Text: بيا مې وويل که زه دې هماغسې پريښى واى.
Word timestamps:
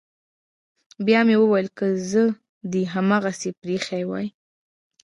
بيا 1.05 1.19
مې 1.27 1.35
وويل 1.39 1.67
که 1.77 1.85
زه 2.11 2.23
دې 2.71 2.83
هماغسې 2.93 3.49
پريښى 3.61 4.01
واى. 4.09 4.27